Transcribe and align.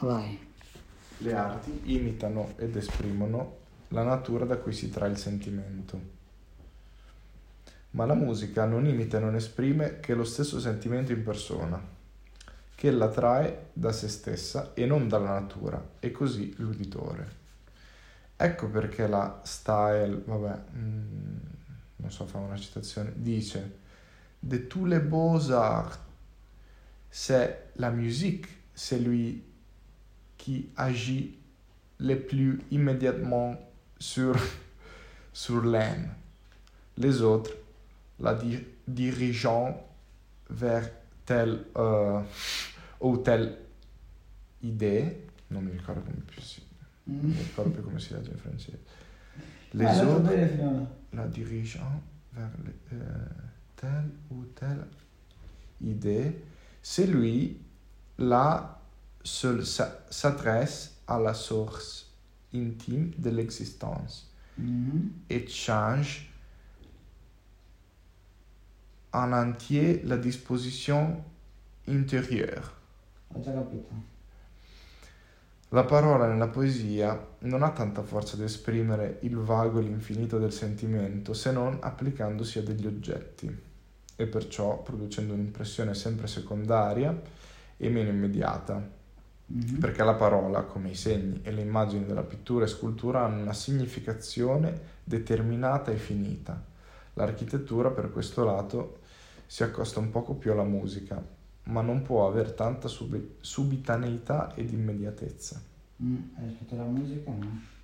Vai. 0.00 0.38
Le 1.18 1.34
arti 1.34 1.92
imitano 1.92 2.54
ed 2.56 2.74
esprimono 2.74 3.58
la 3.88 4.02
natura 4.02 4.46
da 4.46 4.56
cui 4.56 4.72
si 4.72 4.88
trae 4.88 5.10
il 5.10 5.18
sentimento. 5.18 6.18
Ma 7.90 8.06
la 8.06 8.14
musica 8.14 8.64
non 8.64 8.86
imita 8.86 9.18
e 9.18 9.20
non 9.20 9.34
esprime 9.34 10.00
che 10.00 10.14
lo 10.14 10.24
stesso 10.24 10.58
sentimento 10.58 11.12
in 11.12 11.22
persona, 11.22 11.78
che 12.74 12.90
la 12.90 13.08
trae 13.08 13.68
da 13.74 13.92
se 13.92 14.08
stessa 14.08 14.72
e 14.72 14.86
non 14.86 15.06
dalla 15.06 15.32
natura, 15.32 15.96
e 15.98 16.10
così 16.12 16.54
l'uditore. 16.56 17.38
Ecco 18.36 18.68
perché 18.68 19.06
la 19.06 19.40
style, 19.44 20.22
vabbè, 20.24 20.62
mm, 20.76 21.36
non 21.96 22.10
so 22.10 22.24
fare 22.24 22.44
una 22.44 22.56
citazione, 22.56 23.12
dice 23.16 23.78
De 24.38 24.66
tous 24.66 24.86
les 24.86 25.00
beaux-arts, 25.00 25.98
c'est 27.10 27.72
la 27.74 27.90
musique, 27.90 28.48
c'est 28.72 28.98
lui 28.98 29.49
qui 30.40 30.70
agit 30.76 31.36
le 31.98 32.14
plus 32.16 32.60
immédiatement 32.70 33.56
sur, 33.98 34.34
sur 35.32 35.62
l'âme. 35.64 36.08
Les 36.96 37.20
autres 37.20 37.52
la 38.18 38.34
di- 38.34 38.64
dirigeant 38.86 39.86
vers 40.48 40.88
telle 41.26 41.64
euh, 41.76 42.20
ou 43.00 43.18
telle 43.18 43.56
idée, 44.62 45.24
non 45.50 45.60
mi 45.62 45.72
ricordo 45.72 46.00
come 46.00 46.22
più 46.26 46.40
si, 46.42 46.62
non 47.06 47.20
mi 47.30 47.36
ricordo 47.38 47.70
più 47.70 47.82
come 47.82 48.00
si 48.00 48.12
legge 48.14 48.30
in 48.30 48.38
francese. 48.38 48.78
Les 49.74 49.86
Ah, 49.86 50.04
autres 50.06 50.32
la 51.12 51.26
dirigeant 51.28 52.02
vers 52.32 52.50
le- 52.64 52.96
euh, 52.96 53.26
telle 53.76 54.10
ou 54.30 54.44
telle 54.54 54.86
idée, 55.80 56.42
c'est 56.82 57.06
lui 57.06 57.58
là 58.18 58.79
s'adresse 59.22 61.00
à 61.06 61.18
la 61.18 61.34
source 61.34 62.06
intime 62.52 63.12
de 63.18 63.30
l'existence 63.30 64.26
Mhm. 64.56 65.10
et 65.28 65.46
change 65.48 66.28
en 69.12 69.32
entier 69.32 70.02
la 70.04 70.16
disposition 70.16 71.22
intérieure. 71.86 72.70
Ho 73.34 73.40
già 73.40 73.52
capito. 73.52 74.08
La 75.72 75.84
parola 75.84 76.26
nella 76.26 76.48
poesia 76.48 77.28
non 77.40 77.62
ha 77.62 77.70
tanta 77.70 78.02
forza 78.02 78.36
di 78.36 78.42
esprimere 78.42 79.18
il 79.22 79.36
vago 79.36 79.78
e 79.78 79.82
l'infinito 79.82 80.38
del 80.38 80.52
sentimento 80.52 81.32
se 81.32 81.52
non 81.52 81.78
applicandosi 81.80 82.58
a 82.58 82.62
degli 82.62 82.86
oggetti 82.86 83.48
e 84.16 84.26
perciò 84.26 84.82
producendo 84.82 85.32
un'impressione 85.32 85.94
sempre 85.94 86.26
secondaria 86.26 87.18
e 87.76 87.88
meno 87.88 88.10
immediata, 88.10 88.98
Mhm. 89.52 89.78
perché 89.80 90.04
la 90.04 90.14
parola, 90.14 90.62
come 90.62 90.90
i 90.90 90.94
segni 90.94 91.40
e 91.42 91.50
le 91.50 91.62
immagini 91.62 92.06
della 92.06 92.22
pittura 92.22 92.64
e 92.64 92.68
scultura, 92.68 93.24
hanno 93.24 93.42
una 93.42 93.52
significazione 93.52 94.98
determinata 95.02 95.90
e 95.90 95.96
finita. 95.96 96.62
L'architettura, 97.14 97.90
per 97.90 98.12
questo 98.12 98.44
lato, 98.44 99.00
si 99.46 99.64
accosta 99.64 99.98
un 99.98 100.10
poco 100.10 100.34
più 100.34 100.52
alla 100.52 100.62
musica, 100.62 101.20
ma 101.64 101.80
non 101.80 102.02
può 102.02 102.28
aver 102.28 102.52
tanta 102.52 102.86
subi- 102.86 103.38
subitaneità 103.40 104.54
ed 104.54 104.72
immediatezza. 104.72 105.60
Mm, 106.00 106.16
rispetto 106.36 106.74
alla 106.74 106.84
musica 106.84 107.30
no. 107.32 107.78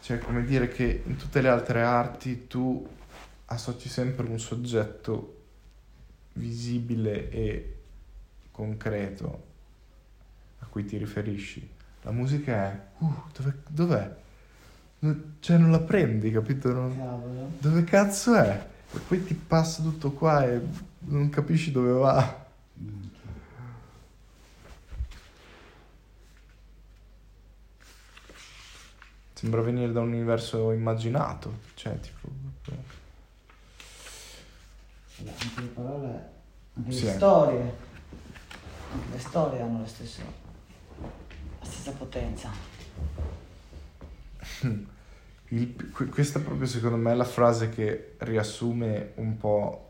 Cioè, 0.00 0.18
come 0.20 0.44
dire 0.44 0.68
che 0.68 1.02
in 1.04 1.16
tutte 1.16 1.40
le 1.40 1.48
altre 1.48 1.82
arti 1.82 2.46
tu 2.46 2.86
associ 3.46 3.88
sempre 3.88 4.26
un 4.28 4.38
soggetto 4.38 5.32
visibile 6.34 7.30
e 7.30 7.76
concreto 8.50 9.44
a 10.58 10.66
cui 10.66 10.84
ti 10.84 10.96
riferisci. 10.96 11.68
La 12.02 12.10
musica 12.10 12.54
è, 12.70 12.80
uh, 12.98 13.12
dove, 13.36 13.62
dov'è? 13.68 14.16
No- 15.00 15.22
Cioè, 15.40 15.58
non 15.58 15.70
la 15.70 15.80
prendi, 15.80 16.30
capito? 16.30 16.72
Non- 16.72 17.54
dove 17.58 17.84
cazzo 17.84 18.34
è? 18.34 18.68
E 18.92 18.98
poi 18.98 19.24
ti 19.24 19.34
passa 19.34 19.82
tutto 19.82 20.12
qua 20.12 20.44
e 20.46 20.60
non 21.00 21.28
capisci 21.28 21.70
dove 21.72 21.92
va. 21.92 22.44
Sembra 29.32 29.60
venire 29.60 29.92
da 29.92 30.00
un 30.00 30.08
universo 30.12 30.72
immaginato, 30.72 31.58
cioè, 31.74 31.98
tipo... 32.00 32.28
proprio- 32.62 32.84
Vabbè, 35.18 35.30
Anche 35.42 35.60
le 35.60 35.66
parole, 35.68 36.30
anche 36.86 36.96
Sì. 36.96 37.04
le 37.04 37.12
storie, 37.12 37.74
le 39.12 39.18
storie 39.18 39.60
hanno 39.60 39.80
lo 39.80 39.86
stesso, 39.86 40.20
la 41.60 41.64
stessa 41.64 41.90
potenza. 41.92 42.50
Il- 45.48 45.90
que- 45.92 46.06
questa 46.06 46.40
proprio 46.40 46.66
secondo 46.66 46.96
me 46.96 47.12
è 47.12 47.14
la 47.14 47.24
frase 47.24 47.68
che 47.68 48.14
riassume 48.18 49.12
un 49.16 49.36
po' 49.36 49.82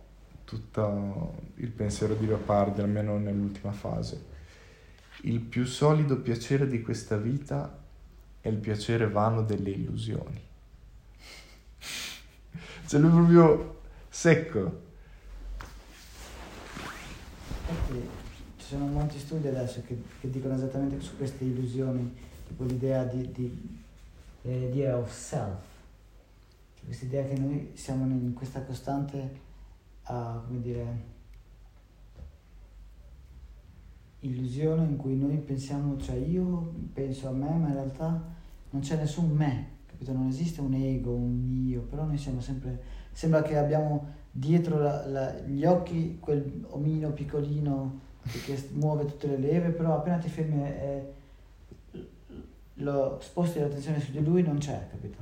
tutto 0.45 1.35
il 1.57 1.71
pensiero 1.71 2.15
di 2.15 2.27
Leopardi, 2.27 2.81
almeno 2.81 3.19
nell'ultima 3.19 3.73
fase. 3.73 4.35
Il 5.23 5.41
più 5.41 5.65
solido 5.67 6.19
piacere 6.21 6.67
di 6.69 6.83
questa 6.83 7.17
vita 7.17 7.79
è 8.41 8.49
il 8.49 8.57
piacere 8.59 9.09
vano 9.09 9.43
delle 9.43 9.71
illusioni. 9.71 10.41
Cioè 12.87 13.01
lui 13.01 13.11
è 13.11 13.13
proprio 13.15 13.81
secco. 14.09 14.85
Ci 18.57 18.67
sono 18.67 18.87
molti 18.87 19.19
studi 19.19 19.49
adesso 19.49 19.83
che, 19.87 20.01
che 20.21 20.31
dicono 20.31 20.55
esattamente 20.55 21.01
su 21.01 21.17
queste 21.17 21.45
illusioni, 21.45 22.15
tipo 22.47 22.65
l'idea 22.65 23.05
di, 23.05 23.31
di 23.33 23.85
l'idea 24.43 24.97
of 24.97 25.13
self, 25.13 25.61
Cioè, 26.77 26.85
questa 26.85 27.05
idea 27.05 27.25
che 27.25 27.37
noi 27.37 27.71
siamo 27.75 28.05
in 28.07 28.33
questa 28.33 28.63
costante, 28.63 29.41
ah, 30.05 30.43
come 30.47 30.61
dire, 30.61 31.15
illusione 34.21 34.85
in 34.85 34.97
cui 34.97 35.17
noi 35.17 35.37
pensiamo, 35.39 35.99
cioè 35.99 36.17
io 36.17 36.73
penso 36.93 37.29
a 37.29 37.33
me, 37.33 37.51
ma 37.51 37.69
in 37.69 37.75
realtà 37.75 38.23
non 38.71 38.83
c'è 38.83 38.97
nessun 38.97 39.31
me, 39.31 39.69
capito? 39.87 40.13
Non 40.13 40.29
esiste 40.29 40.61
un 40.61 40.75
ego, 40.75 41.13
un 41.13 41.67
io, 41.69 41.83
però 41.83 42.05
noi 42.05 42.19
siamo 42.19 42.41
sempre, 42.41 42.81
sembra 43.13 43.43
che 43.43 43.57
abbiamo 43.57 44.15
dietro 44.39 44.79
la- 44.79 45.07
la- 45.07 45.33
gli 45.41 45.65
occhi 45.65 46.19
quel 46.21 46.65
omino 46.69 47.11
piccolino 47.11 48.01
che, 48.45 48.69
muove 48.73 49.07
tutte 49.07 49.29
le 49.29 49.39
leve, 49.39 49.71
però 49.71 49.95
appena 49.97 50.19
ti 50.19 50.29
fermi 50.29 50.63
e 50.63 51.13
lo 52.81 53.19
sposti 53.23 53.59
l'attenzione 53.61 54.01
su 54.01 54.11
di 54.11 54.23
lui 54.23 54.43
non 54.43 54.59
c'è, 54.59 54.89
capito? 54.91 55.17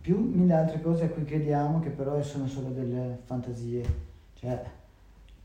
Più 0.00 0.18
mille 0.18 0.52
altre 0.54 0.80
cose 0.80 1.04
a 1.04 1.08
cui 1.08 1.24
crediamo 1.24 1.80
che 1.80 1.90
però 1.90 2.20
sono 2.22 2.46
solo 2.48 2.68
delle 2.70 3.18
fantasie, 3.24 3.84
cioè 4.34 4.62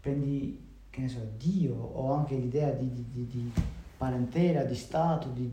prendi, 0.01 0.59
che 0.89 1.01
ne 1.01 1.07
so, 1.07 1.19
Dio 1.37 1.75
o 1.75 2.11
anche 2.13 2.35
l'idea 2.35 2.71
di, 2.71 2.91
di- 2.91 3.05
di- 3.11 3.27
di 3.27 3.51
parentela, 3.97 4.63
di 4.63 4.75
stato, 4.75 5.29
di, 5.29 5.51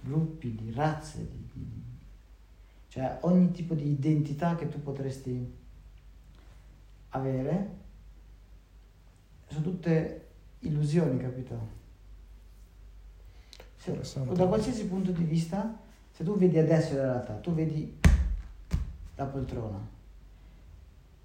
gruppi, 0.00 0.54
di 0.54 0.72
razze, 0.72 1.26
cioè 2.88 3.18
ogni 3.22 3.52
tipo 3.52 3.74
di 3.74 3.88
identità 3.90 4.54
che 4.54 4.68
tu 4.68 4.82
potresti 4.82 5.60
avere 7.12 7.80
sono 9.48 9.64
tutte 9.64 10.28
illusioni, 10.60 11.18
capito? 11.18 11.80
Se- 13.76 14.00
da 14.32 14.46
qualsiasi 14.46 14.86
punto 14.86 15.10
di 15.10 15.24
vista, 15.24 15.78
se 16.10 16.24
tu 16.24 16.36
vedi 16.36 16.58
adesso 16.58 16.94
la 16.96 17.02
realtà, 17.02 17.34
tu 17.34 17.52
vedi 17.52 17.98
la 19.16 19.24
poltrona. 19.24 19.78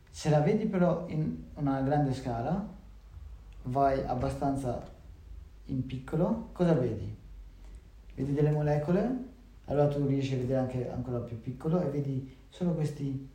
Se 0.09 0.29
la 0.29 0.41
vedi 0.41 0.65
però 0.65 1.05
in 1.07 1.43
una 1.55 1.81
grande 1.81 2.13
scala, 2.13 2.67
vai 3.63 4.03
abbastanza 4.03 4.83
in 5.65 5.85
piccolo, 5.85 6.49
cosa 6.51 6.73
vedi? 6.73 7.15
Vedi 8.15 8.33
delle 8.33 8.51
molecole, 8.51 9.25
allora 9.65 9.87
tu 9.87 10.05
riesci 10.05 10.33
a 10.33 10.37
vedere 10.37 10.59
anche 10.59 10.89
ancora 10.89 11.19
più 11.19 11.39
piccolo 11.39 11.79
e 11.81 11.89
vedi 11.89 12.35
solo 12.49 12.73
questi 12.73 13.29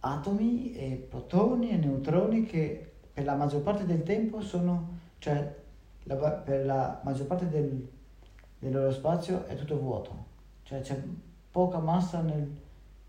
atomi 0.00 0.74
e 0.74 1.06
protoni 1.08 1.70
e 1.70 1.76
neutroni 1.76 2.44
che 2.44 2.92
per 3.12 3.24
la 3.24 3.34
maggior 3.34 3.62
parte 3.62 3.84
del 3.84 4.02
tempo 4.02 4.40
sono, 4.40 4.96
cioè 5.18 5.56
la- 6.04 6.30
per 6.30 6.64
la 6.64 7.00
maggior 7.02 7.26
parte 7.26 7.48
del, 7.48 7.88
del 8.58 8.72
loro 8.72 8.92
spazio 8.92 9.44
è 9.46 9.54
tutto 9.56 9.78
vuoto, 9.78 10.24
cioè 10.62 10.80
c'è 10.80 11.00
poca 11.50 11.78
massa 11.78 12.20
nel 12.20 12.48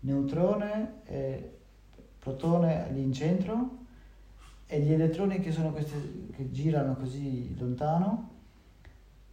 neutrone 0.00 1.02
e 1.04 1.58
protone 2.18 2.90
lì 2.92 3.02
in 3.02 3.12
centro 3.12 3.78
e 4.66 4.80
gli 4.80 4.92
elettroni 4.92 5.40
che 5.40 5.52
sono 5.52 5.72
questi 5.72 6.32
che 6.34 6.50
girano 6.50 6.94
così 6.96 7.56
lontano, 7.58 8.28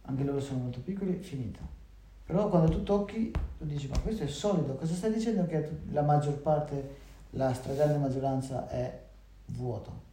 anche 0.02 0.24
loro 0.24 0.40
sono 0.40 0.60
molto 0.60 0.80
piccoli, 0.80 1.14
finito. 1.16 1.76
Però 2.24 2.48
quando 2.48 2.70
tu 2.70 2.82
tocchi, 2.82 3.30
tu 3.30 3.64
dici, 3.64 3.88
ma 3.88 3.98
questo 4.00 4.24
è 4.24 4.26
solido, 4.26 4.74
cosa 4.74 4.94
stai 4.94 5.12
dicendo 5.12 5.46
che 5.46 5.78
la 5.90 6.02
maggior 6.02 6.38
parte, 6.38 6.96
la 7.30 7.52
stragrande 7.52 7.98
maggioranza 7.98 8.68
è 8.68 9.00
vuoto. 9.46 10.06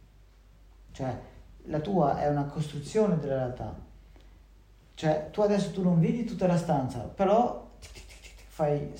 Cioè, 0.92 1.18
la 1.64 1.80
tua 1.80 2.18
è 2.18 2.28
una 2.28 2.44
costruzione 2.44 3.18
della 3.18 3.36
realtà. 3.36 3.74
Cioè, 4.94 5.28
tu 5.30 5.42
adesso 5.42 5.72
tu 5.72 5.82
non 5.82 6.00
vedi 6.00 6.24
tutta 6.24 6.46
la 6.46 6.56
stanza, 6.56 7.00
però 7.00 7.70
fai, 8.48 8.92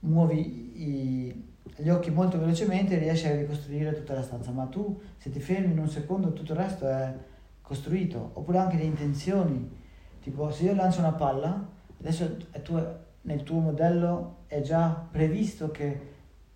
muovi 0.00 0.72
i, 0.74 1.52
gli 1.76 1.88
occhi 1.88 2.10
molto 2.10 2.38
velocemente 2.38 2.94
e 2.94 2.98
riesci 2.98 3.26
a 3.26 3.34
ricostruire 3.34 3.94
tutta 3.94 4.14
la 4.14 4.22
stanza, 4.22 4.50
ma 4.50 4.66
tu 4.66 5.00
se 5.16 5.30
ti 5.30 5.40
fermi 5.40 5.72
in 5.72 5.78
un 5.78 5.88
secondo 5.88 6.32
tutto 6.32 6.52
il 6.52 6.58
resto 6.58 6.86
è 6.86 7.14
costruito, 7.62 8.30
oppure 8.34 8.58
anche 8.58 8.76
le 8.76 8.82
intenzioni, 8.82 9.70
tipo 10.20 10.50
se 10.50 10.64
io 10.64 10.74
lancio 10.74 11.00
una 11.00 11.12
palla, 11.12 11.66
adesso 11.98 12.36
tuo, 12.62 12.98
nel 13.22 13.42
tuo 13.42 13.60
modello 13.60 14.42
è 14.46 14.60
già 14.60 15.06
previsto 15.10 15.70
che 15.70 16.12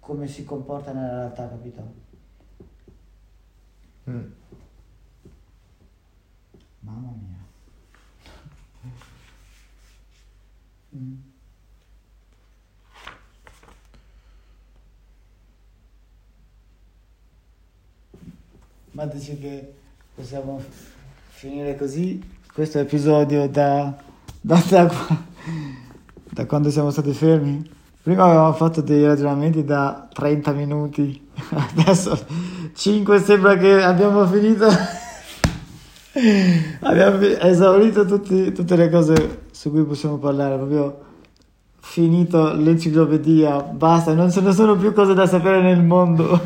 come 0.08 0.26
si 0.26 0.42
comporta 0.42 0.90
nella 0.94 1.18
realtà, 1.18 1.46
capito? 1.46 1.94
Mm. 4.08 4.24
Mamma 6.80 7.12
mia. 7.20 7.44
mm. 10.96 11.14
Ma 18.92 19.04
dici 19.04 19.38
che 19.38 19.74
possiamo 20.14 20.58
finire 21.28 21.76
così 21.76 22.18
questo 22.50 22.78
episodio 22.78 23.46
da, 23.46 23.94
da, 24.40 24.64
da, 24.70 24.90
da 26.32 26.46
quando 26.46 26.70
siamo 26.70 26.90
stati 26.90 27.12
fermi? 27.12 27.76
Prima 28.08 28.24
avevamo 28.24 28.54
fatto 28.54 28.80
dei 28.80 29.04
ragionamenti 29.04 29.64
da 29.64 30.08
30 30.10 30.52
minuti, 30.52 31.28
adesso 31.76 32.18
5 32.74 33.18
sembra 33.20 33.58
che 33.58 33.82
abbiamo 33.82 34.26
finito. 34.26 34.66
abbiamo 36.80 37.18
esaurito 37.18 38.06
tutti, 38.06 38.50
tutte 38.52 38.76
le 38.76 38.88
cose 38.88 39.42
su 39.50 39.70
cui 39.70 39.84
possiamo 39.84 40.16
parlare, 40.16 40.56
proprio 40.56 41.00
finito 41.80 42.54
l'enciclopedia, 42.54 43.60
basta, 43.60 44.14
non 44.14 44.32
ce 44.32 44.40
ne 44.40 44.54
sono 44.54 44.74
più 44.74 44.94
cose 44.94 45.12
da 45.12 45.26
sapere 45.26 45.60
nel 45.60 45.84
mondo. 45.84 46.40